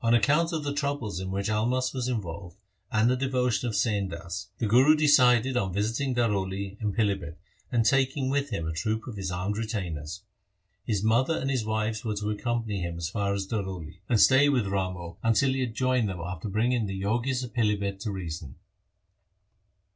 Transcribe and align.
On 0.00 0.14
account 0.14 0.52
of 0.52 0.62
the 0.62 0.72
troubles 0.72 1.18
in 1.18 1.32
which 1.32 1.48
Almast 1.50 1.92
was 1.92 2.06
involved, 2.06 2.54
and 2.92 3.10
the 3.10 3.16
devotion 3.16 3.66
of 3.68 3.74
Sain 3.74 4.08
Das, 4.08 4.46
the 4.58 4.66
Guru 4.68 4.94
decided 4.94 5.56
on 5.56 5.72
visiting 5.72 6.14
Daroli 6.14 6.76
and 6.80 6.94
Pilibhit, 6.94 7.36
and 7.72 7.84
taking 7.84 8.30
with 8.30 8.50
him 8.50 8.68
a 8.68 8.72
troop 8.72 9.08
of 9.08 9.16
his 9.16 9.32
armed 9.32 9.56
retainers. 9.58 10.22
His 10.84 11.02
mother 11.02 11.36
and 11.36 11.50
his 11.50 11.64
wives 11.64 12.04
were 12.04 12.14
to 12.14 12.30
accompany 12.30 12.80
him 12.80 12.96
as 12.96 13.08
far 13.10 13.34
as 13.34 13.44
Daroli, 13.48 13.98
and 14.08 14.20
stay 14.20 14.48
with 14.48 14.68
Ramo 14.68 15.18
until 15.24 15.48
he 15.52 15.62
e 15.62 15.66
2 15.66 15.70
52 15.72 15.72
THE 15.72 15.76
SIKH 15.78 15.84
RELIGION 15.88 16.04
joined 16.04 16.08
them 16.10 16.20
after 16.24 16.48
bringing 16.48 16.86
the 16.86 17.00
Jogis 17.02 17.42
of 17.42 17.52
Pilibhit 17.52 17.98
to 18.02 18.12
reason. 18.12 18.54